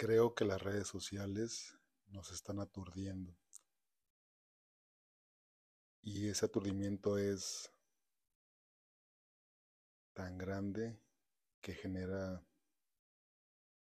[0.00, 1.76] Creo que las redes sociales
[2.06, 3.36] nos están aturdiendo.
[6.00, 7.70] Y ese aturdimiento es
[10.14, 10.98] tan grande
[11.60, 12.42] que genera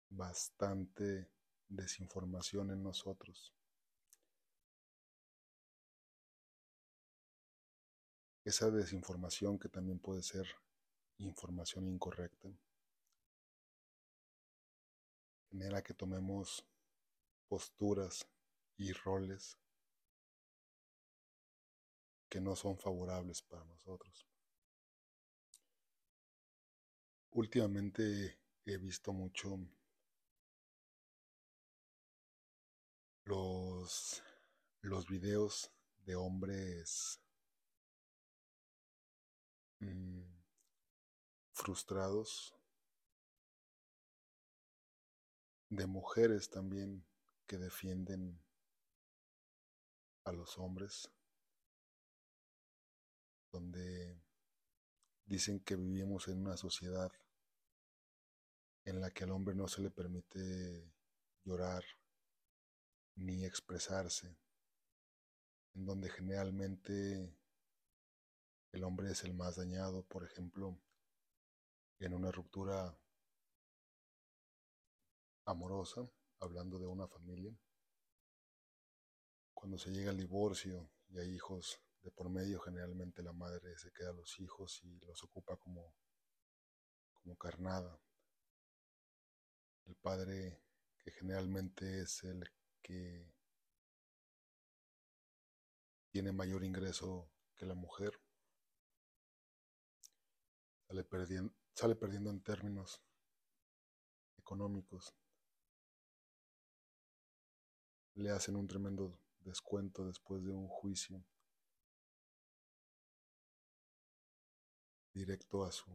[0.09, 1.31] bastante
[1.69, 3.55] desinformación en nosotros.
[8.43, 10.49] Esa desinformación que también puede ser
[11.19, 12.51] información incorrecta
[15.51, 16.65] genera que tomemos
[17.49, 18.27] posturas
[18.77, 19.59] y roles
[22.29, 24.27] que no son favorables para nosotros.
[27.33, 29.59] Últimamente he visto mucho
[33.25, 34.23] los,
[34.83, 35.73] los videos
[36.05, 37.21] de hombres
[39.81, 40.23] mm,
[41.53, 42.55] frustrados,
[45.71, 47.07] de mujeres también
[47.47, 48.43] que defienden
[50.25, 51.11] a los hombres,
[53.53, 54.21] donde
[55.27, 57.13] dicen que vivimos en una sociedad
[58.85, 60.93] en la que al hombre no se le permite
[61.45, 61.85] llorar
[63.15, 64.37] ni expresarse,
[65.75, 67.33] en donde generalmente
[68.73, 70.77] el hombre es el más dañado, por ejemplo,
[72.01, 72.99] en una ruptura
[75.45, 76.09] amorosa,
[76.41, 77.55] hablando de una familia,
[79.55, 83.93] cuando se llega al divorcio y hay hijos de por medio, generalmente la madre se
[83.93, 85.95] queda a los hijos y los ocupa como,
[87.13, 88.01] como carnada.
[89.85, 90.63] El padre,
[90.99, 92.43] que generalmente es el
[92.81, 93.31] que
[96.11, 98.19] tiene mayor ingreso que la mujer,
[100.87, 103.03] sale perdiendo, sale perdiendo en términos
[104.39, 105.15] económicos.
[108.15, 111.25] Le hacen un tremendo descuento después de un juicio
[115.15, 115.91] directo a su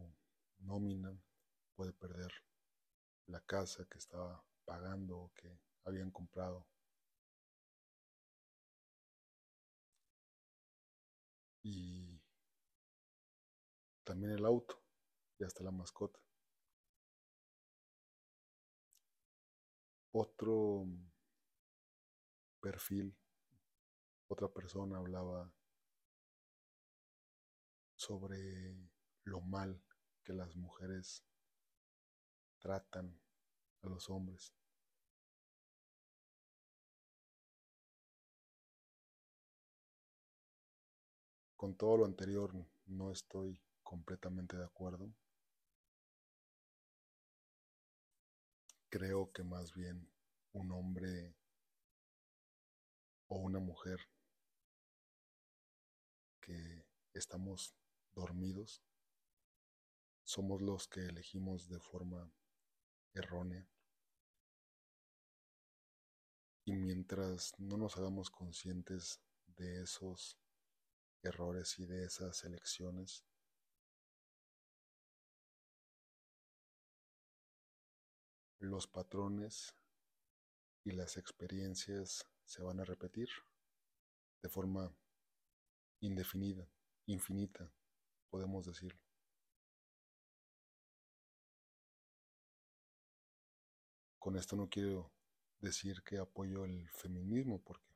[0.59, 1.17] nómina,
[1.75, 2.31] puede perder
[3.27, 6.67] la casa que estaba pagando o que habían comprado.
[11.63, 12.21] Y
[14.03, 14.81] también el auto
[15.39, 16.19] y hasta la mascota.
[20.11, 20.85] Otro
[22.65, 23.15] perfil,
[24.27, 25.53] otra persona hablaba
[27.95, 28.75] sobre
[29.23, 29.79] lo mal
[30.23, 31.23] que las mujeres
[32.57, 33.21] tratan
[33.83, 34.51] a los hombres.
[41.55, 42.51] Con todo lo anterior
[42.87, 45.13] no estoy completamente de acuerdo.
[48.89, 50.09] Creo que más bien
[50.53, 51.35] un hombre
[53.27, 53.99] o una mujer
[56.41, 57.75] que estamos
[58.13, 58.81] dormidos
[60.23, 62.31] somos los que elegimos de forma
[63.13, 63.67] errónea.
[66.65, 70.39] Y mientras no nos hagamos conscientes de esos
[71.21, 73.23] errores y de esas elecciones,
[78.59, 79.75] los patrones
[80.83, 83.29] y las experiencias se van a repetir
[84.41, 84.95] de forma
[85.99, 86.69] indefinida,
[87.07, 87.71] infinita,
[88.29, 88.99] podemos decirlo.
[94.19, 95.11] Con esto no quiero
[95.59, 97.95] decir que apoyo el feminismo porque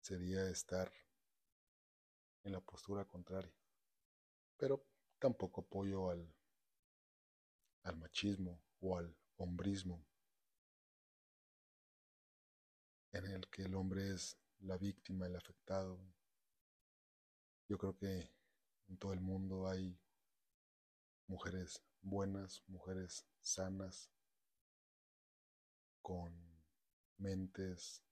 [0.00, 0.92] sería estar
[2.44, 3.54] en la postura contraria.
[4.56, 4.84] Pero
[5.18, 6.34] tampoco apoyo al,
[7.82, 10.07] al machismo o al hombrismo,
[13.24, 15.98] en el que el hombre es la víctima, el afectado.
[17.68, 18.30] Yo creo que
[18.88, 19.98] en todo el mundo hay
[21.26, 24.10] mujeres buenas, mujeres sanas,
[26.00, 26.32] con
[27.18, 28.02] mentes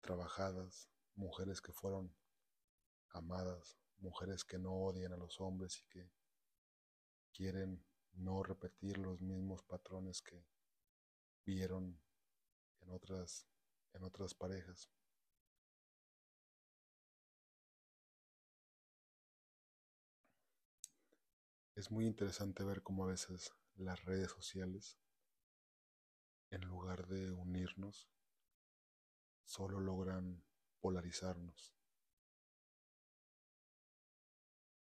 [0.00, 2.14] trabajadas, mujeres que fueron
[3.10, 6.10] amadas, mujeres que no odian a los hombres y que
[7.32, 7.84] quieren
[8.14, 10.44] no repetir los mismos patrones que
[11.44, 12.00] vieron
[12.84, 13.46] en otras
[13.94, 14.90] en otras parejas.
[21.74, 24.98] Es muy interesante ver cómo a veces las redes sociales,
[26.50, 28.08] en lugar de unirnos,
[29.44, 30.44] solo logran
[30.80, 31.74] polarizarnos.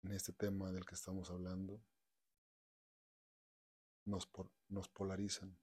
[0.03, 1.81] En este tema del que estamos hablando,
[4.05, 4.29] nos,
[4.67, 5.57] nos polarizan,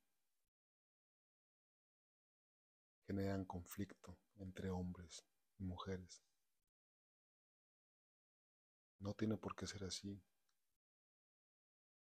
[3.10, 5.26] generan conflicto entre hombres
[5.58, 6.22] y mujeres.
[9.00, 10.22] No tiene por qué ser así.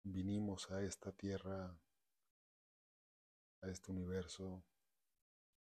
[0.03, 1.79] Vinimos a esta tierra,
[3.61, 4.65] a este universo,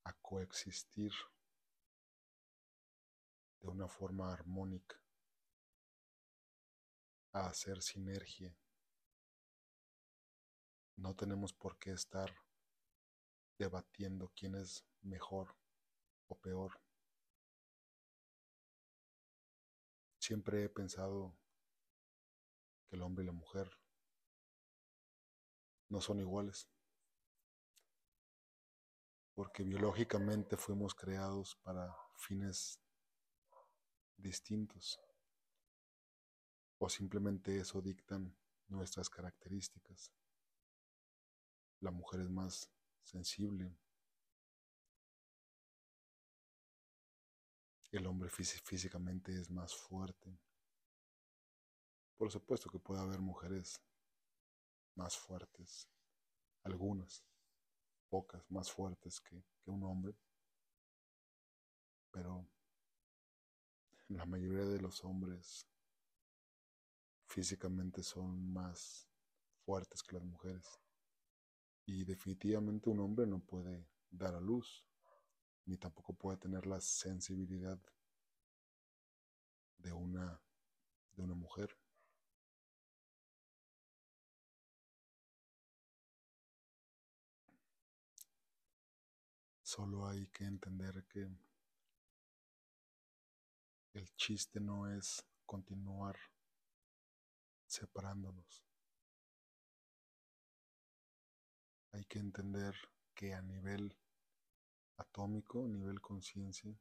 [0.04, 1.12] a coexistir
[3.62, 5.02] de una forma armónica,
[7.32, 8.56] a hacer sinergia.
[10.98, 12.32] No tenemos por qué estar
[13.62, 15.56] debatiendo quién es mejor
[16.28, 16.82] o peor.
[20.18, 21.38] Siempre he pensado
[22.88, 23.70] que el hombre y la mujer
[25.90, 26.68] no son iguales,
[29.36, 32.82] porque biológicamente fuimos creados para fines
[34.18, 35.00] distintos,
[36.80, 38.36] o simplemente eso dictan
[38.70, 40.12] nuestras características.
[41.80, 42.72] La mujer es más
[43.04, 43.76] sensible,
[47.92, 50.38] el hombre físicamente es más fuerte.
[52.18, 53.82] Por supuesto que puede haber mujeres
[54.96, 55.90] más fuertes,
[56.64, 57.24] algunas,
[58.10, 60.16] pocas, más fuertes que, que un hombre,
[62.12, 62.46] pero
[64.10, 65.68] la mayoría de los hombres
[67.28, 69.08] físicamente son más
[69.66, 70.80] fuertes que las mujeres.
[71.92, 74.86] Y definitivamente un hombre no puede dar a luz
[75.66, 77.78] ni tampoco puede tener la sensibilidad
[79.78, 80.42] de una,
[81.12, 81.78] de una mujer.
[89.62, 91.28] Solo hay que entender que
[93.92, 96.16] el chiste no es continuar
[97.68, 98.71] separándonos.
[101.94, 102.74] Hay que entender
[103.14, 103.98] que a nivel
[104.98, 106.72] atómico, a nivel conciencia,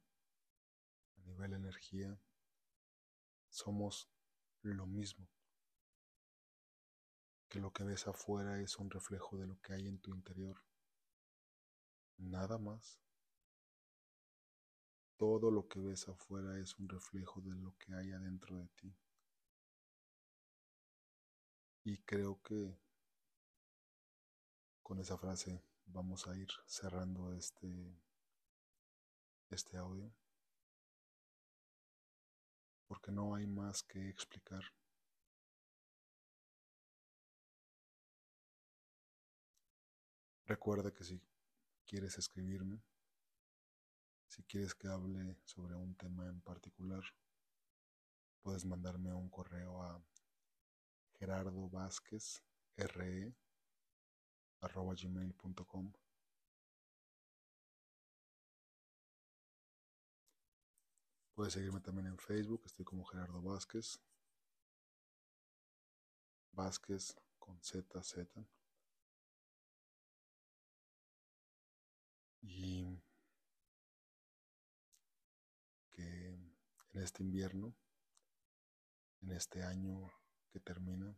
[1.17, 2.17] a nivel energía,
[3.49, 4.09] somos
[4.61, 5.27] lo mismo.
[7.49, 10.63] Que lo que ves afuera es un reflejo de lo que hay en tu interior.
[12.17, 12.99] Nada más.
[15.17, 18.95] Todo lo que ves afuera es un reflejo de lo que hay adentro de ti.
[21.83, 22.77] Y creo que
[24.91, 27.97] con esa frase vamos a ir cerrando este
[29.49, 30.11] este audio
[32.87, 34.61] porque no hay más que explicar.
[40.45, 41.21] Recuerda que si
[41.85, 42.83] quieres escribirme,
[44.27, 47.03] si quieres que hable sobre un tema en particular,
[48.41, 50.03] puedes mandarme un correo a
[51.17, 52.43] gerardo vázquez
[52.75, 53.33] re
[54.61, 55.91] arroba gmail.com
[61.33, 63.99] Puedes seguirme también en Facebook, estoy como Gerardo Vázquez.
[66.51, 68.27] Vázquez con ZZ.
[72.43, 73.01] Y
[75.93, 77.73] que en este invierno,
[79.21, 80.11] en este año
[80.51, 81.17] que termina,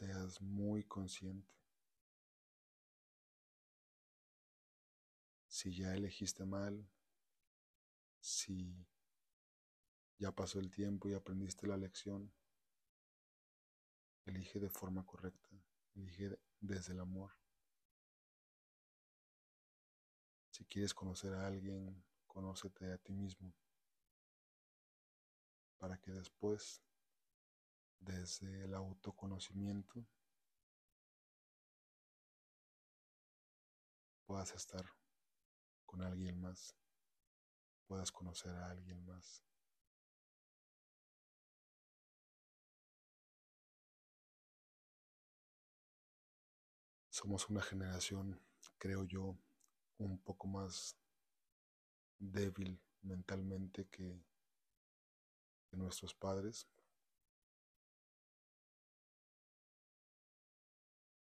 [0.00, 1.52] seas muy consciente
[5.46, 6.88] si ya elegiste mal,
[8.18, 8.88] si
[10.18, 12.32] ya pasó el tiempo y aprendiste la lección,
[14.24, 15.50] elige de forma correcta,
[15.94, 17.32] elige desde el amor.
[20.50, 23.52] Si quieres conocer a alguien, conócete a ti mismo,
[25.76, 26.80] para que después,
[28.00, 30.04] desde el autoconocimiento,
[34.24, 34.84] puedas estar
[35.86, 36.74] con alguien más,
[37.86, 39.44] puedas conocer a alguien más.
[47.10, 48.40] Somos una generación,
[48.78, 49.36] creo yo,
[49.98, 50.96] un poco más
[52.18, 54.22] débil mentalmente que,
[55.72, 56.66] nuestros padres.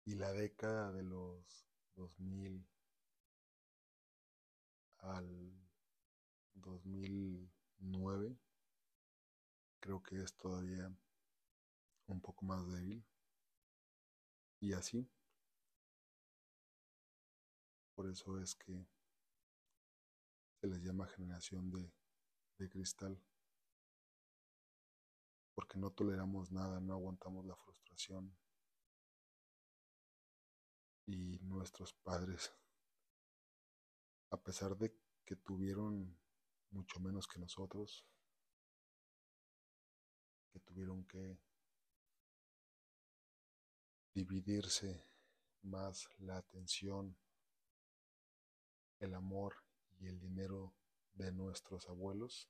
[0.06, 2.66] Y la década de los 2000
[5.00, 5.54] al
[6.56, 8.38] 2009
[9.80, 10.92] creo que es todavía
[12.08, 13.04] un poco más débil.
[14.60, 15.10] Y así.
[17.96, 18.86] Por eso es que
[20.60, 21.92] se les llama generación de,
[22.58, 23.22] de cristal.
[25.54, 28.36] porque no toleramos nada, no aguantamos la frustración.
[31.06, 32.54] Y nuestros padres,
[34.30, 34.96] a pesar de
[35.26, 36.18] que tuvieron
[36.72, 38.06] mucho menos que nosotros,
[40.52, 41.38] que tuvieron que
[44.14, 45.04] dividirse
[45.64, 47.18] más la atención,
[49.00, 49.56] el amor
[50.00, 50.74] y el dinero
[51.14, 52.50] de nuestros abuelos,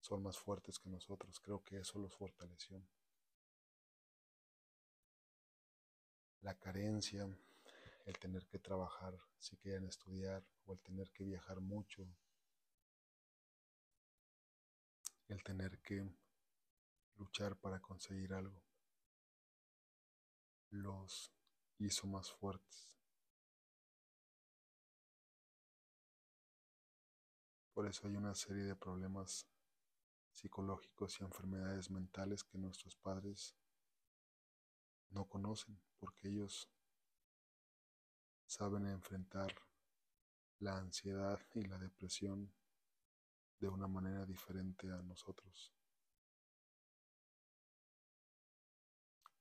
[0.00, 1.38] son más fuertes que nosotros.
[1.40, 2.82] Creo que eso los fortaleció.
[6.48, 7.28] La carencia,
[8.06, 12.08] el tener que trabajar si quieren estudiar o el tener que viajar mucho,
[15.28, 16.10] el tener que
[17.16, 18.62] luchar para conseguir algo,
[20.70, 21.30] los
[21.80, 22.94] hizo más fuertes.
[27.74, 29.46] Por eso hay una serie de problemas
[30.32, 33.54] psicológicos y enfermedades mentales que nuestros padres
[35.10, 36.68] no conocen, porque ellos
[38.46, 39.54] saben enfrentar
[40.60, 42.52] la ansiedad y la depresión
[43.60, 45.72] de una manera diferente a nosotros.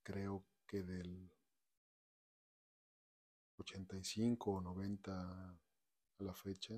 [0.03, 1.31] Creo que del
[3.57, 6.73] 85 o 90 a la fecha,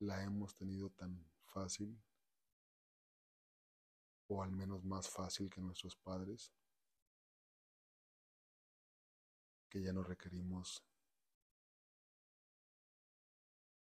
[0.00, 1.98] la hemos tenido tan fácil,
[4.28, 6.52] o al menos más fácil que nuestros padres,
[9.68, 10.84] que ya no requerimos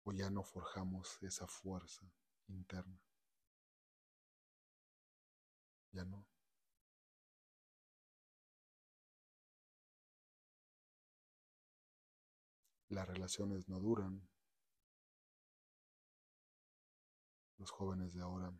[0.04, 2.06] o ya no forjamos esa fuerza
[2.48, 3.00] interna.
[5.92, 6.26] Ya no.
[12.88, 14.28] Las relaciones no duran.
[17.58, 18.52] Los jóvenes de ahora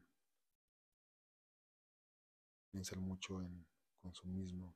[2.74, 3.64] piensan mucho en
[4.02, 4.74] consumismo,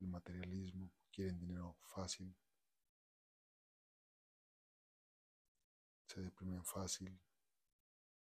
[0.00, 2.34] el materialismo, quieren dinero fácil,
[6.06, 7.20] se deprimen fácil,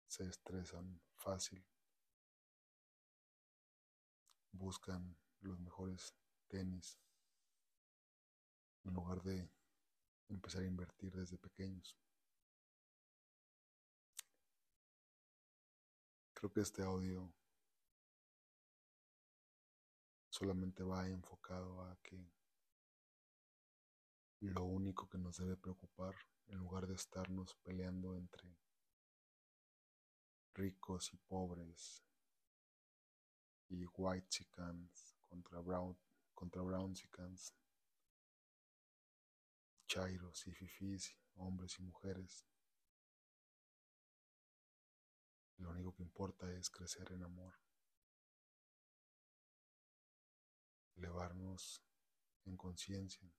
[0.06, 1.65] se estresan fácil,
[4.51, 6.13] buscan los mejores
[6.50, 7.00] tenis
[8.84, 9.50] en lugar de
[10.27, 11.98] empezar a invertir desde pequeños.
[16.34, 17.34] Creo que este audio
[20.36, 22.30] solamente va enfocado a que
[24.42, 26.13] lo único que nos debe preocupar,
[26.48, 28.58] en lugar de estarnos peleando entre
[30.54, 32.04] ricos y pobres,
[33.70, 35.98] y white chickens contra brown
[36.34, 37.56] contra brown chickens,
[39.88, 42.46] chairos y fifis, hombres y mujeres.
[45.60, 47.54] Lo único que importa es crecer en amor,
[51.06, 51.82] elevarnos
[52.46, 53.32] en conciencia.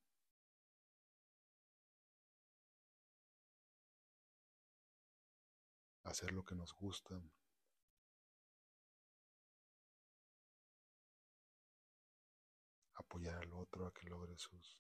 [6.05, 7.21] hacer lo que nos gusta,
[12.95, 14.79] apoyar al otro a que logre sus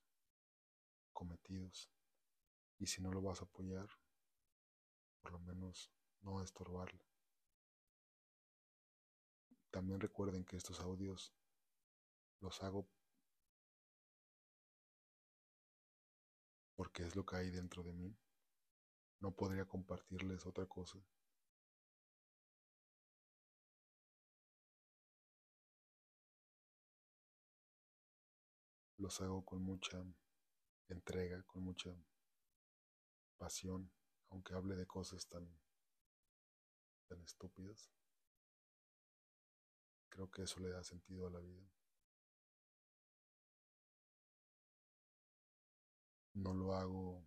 [1.13, 1.91] cometidos.
[2.79, 3.89] Y si no lo vas a apoyar,
[5.21, 5.91] por lo menos
[6.21, 7.05] no estorbarle.
[9.73, 11.35] También recuerden que estos audios
[12.41, 12.89] los hago
[16.77, 18.17] porque es lo que hay dentro de mí.
[19.21, 20.99] No podría compartirles otra cosa.
[28.99, 30.03] Los hago con mucha
[30.89, 31.91] entrega, con mucha
[33.39, 33.91] pasión,
[34.31, 35.47] aunque hable de cosas tan,
[37.09, 37.91] tan estúpidas.
[40.09, 41.76] Creo que eso le da sentido a la vida.
[46.37, 47.27] No lo hago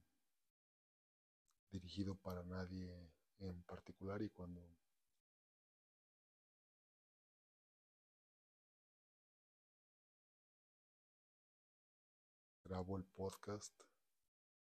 [1.72, 4.62] dirigido para nadie en particular y cuando
[12.64, 13.74] grabo el podcast,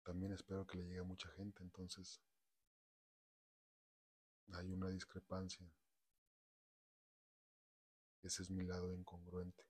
[0.03, 2.21] también espero que le llegue a mucha gente, entonces
[4.53, 5.69] hay una discrepancia.
[8.23, 9.65] Ese es mi lado incongruente,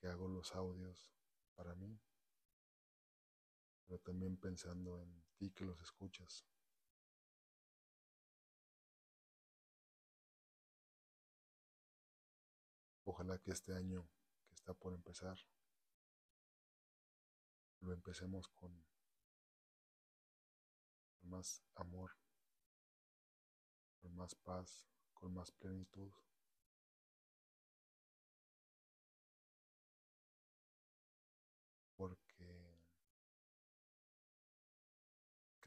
[0.00, 1.12] que hago los audios
[1.54, 2.00] para mí,
[3.92, 6.46] pero también pensando en ti que los escuchas.
[13.04, 14.08] Ojalá que este año
[14.46, 15.36] que está por empezar
[17.80, 18.82] lo empecemos con
[21.20, 22.16] más amor,
[24.00, 26.10] con más paz, con más plenitud.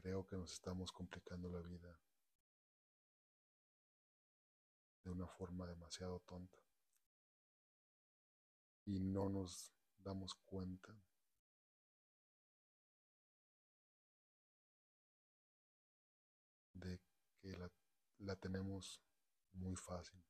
[0.06, 2.00] Creo que nos estamos complicando la vida
[5.04, 6.60] de una forma demasiado tonta.
[8.86, 10.96] Y no nos damos cuenta
[16.74, 17.02] de
[17.40, 17.72] que la,
[18.20, 19.02] la tenemos
[19.54, 20.24] muy fácil.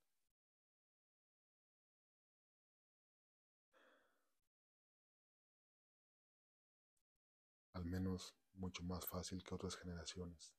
[7.74, 10.54] Al menos mucho más fácil que otras generaciones.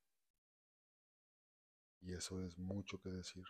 [2.00, 3.44] Y eso es mucho que decir.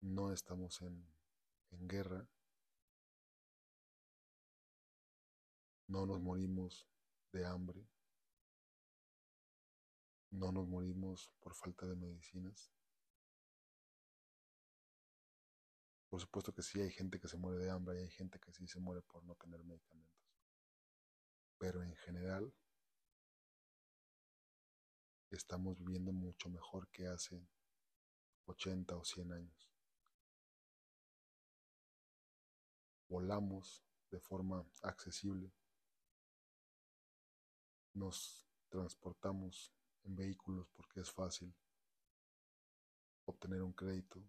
[0.00, 1.06] No estamos en,
[1.70, 2.28] en guerra.
[5.86, 6.88] No nos morimos
[7.32, 7.86] de hambre.
[10.30, 12.72] No nos morimos por falta de medicinas.
[16.08, 18.52] Por supuesto que sí hay gente que se muere de hambre y hay gente que
[18.52, 20.21] sí se muere por no tener medicamentos.
[21.62, 22.52] Pero en general
[25.30, 27.40] estamos viviendo mucho mejor que hace
[28.46, 29.70] 80 o 100 años.
[33.06, 35.52] Volamos de forma accesible.
[37.94, 41.54] Nos transportamos en vehículos porque es fácil
[43.24, 44.20] obtener un crédito.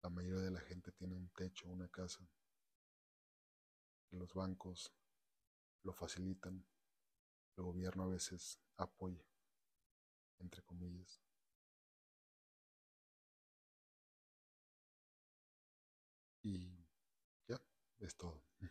[0.00, 2.26] La mayoría de la gente tiene un techo, una casa.
[4.12, 4.97] Los bancos
[5.88, 6.66] lo facilitan.
[7.56, 9.24] El gobierno a veces apoya,
[10.38, 11.22] entre comillas.
[16.42, 16.86] Y
[17.48, 17.58] ya,
[18.00, 18.44] es todo.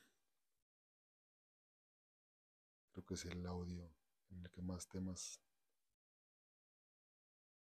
[2.92, 3.92] Creo que es el audio
[4.30, 5.42] en el que más temas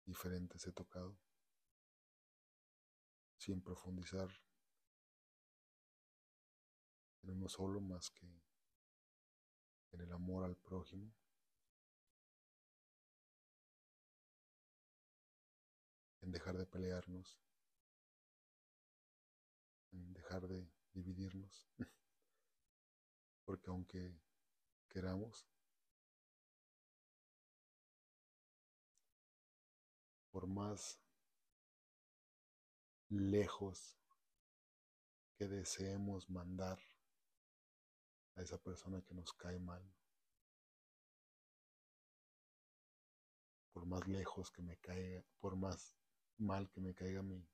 [0.06, 1.18] diferentes he tocado,
[3.38, 4.30] sin profundizar
[7.22, 8.47] en uno solo más que
[9.92, 11.12] en el amor al prójimo.
[16.28, 17.40] en dejar de pelearnos,
[19.94, 21.70] en dejar de dividirnos,
[23.46, 24.20] porque aunque
[24.90, 25.48] queramos,
[30.32, 31.00] por más
[33.08, 33.98] lejos
[35.38, 36.78] que deseemos mandar
[38.38, 39.84] a esa persona que nos cae mal,
[43.74, 45.94] por más lejos que me caiga, por más
[46.38, 47.46] mal que me caiga mi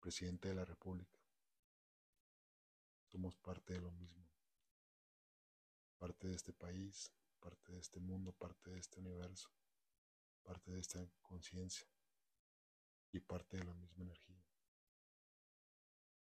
[0.00, 1.18] presidente de la República,
[3.06, 4.28] somos parte de lo mismo,
[5.98, 9.50] parte de este país, parte de este mundo, parte de este universo
[10.46, 11.86] parte de esta conciencia
[13.10, 14.40] y parte de la misma energía.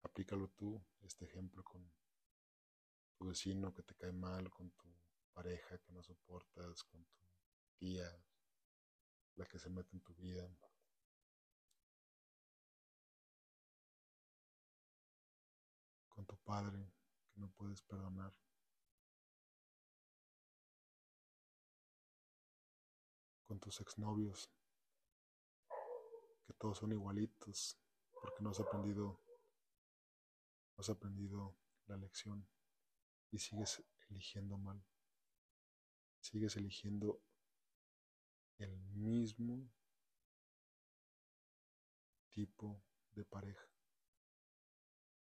[0.03, 1.89] Aplícalo tú, este ejemplo, con
[3.21, 4.89] tu vecino que te cae mal, con tu
[5.35, 7.19] pareja que no soportas, con tu
[7.77, 8.09] tía,
[9.37, 10.49] la que se mete en tu vida.
[16.09, 16.79] Con tu padre
[17.31, 18.33] que no puedes perdonar.
[23.45, 24.49] con tus exnovios,
[26.47, 27.77] que todos son igualitos,
[28.13, 29.21] porque no has aprendido,
[30.77, 31.57] no has aprendido
[31.89, 32.49] la lección
[33.31, 34.85] y sigues eligiendo mal.
[36.21, 37.23] Sigues eligiendo
[38.59, 39.71] el mismo
[42.31, 43.67] tipo de pareja.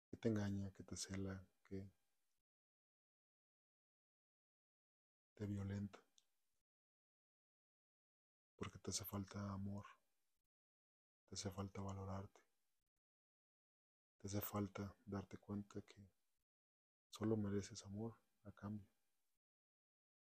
[0.08, 1.90] Que te engaña, que te cela, que
[5.34, 6.00] te violenta.
[8.56, 9.84] Porque te hace falta amor,
[11.28, 12.40] te hace falta valorarte,
[14.18, 16.17] te hace falta darte cuenta que
[17.10, 18.88] solo mereces amor a cambio.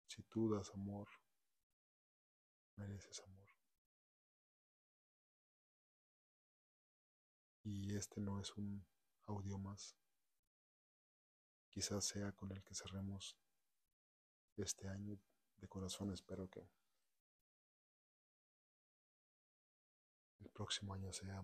[0.07, 1.09] Si tú das amor,
[2.77, 3.49] mereces amor.
[7.63, 8.85] Y este no es un
[9.25, 9.97] audio más.
[11.69, 13.37] Quizás sea con el que cerremos
[14.57, 15.19] este año
[15.59, 16.13] de corazón.
[16.13, 16.69] Espero que
[20.41, 21.43] el próximo año sea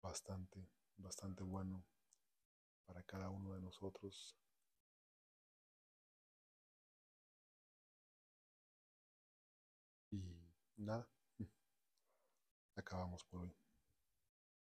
[0.00, 1.84] bastante, bastante bueno
[2.86, 4.36] para cada uno de nosotros.
[10.10, 10.22] Y
[10.76, 11.08] nada,
[12.76, 13.65] acabamos por hoy.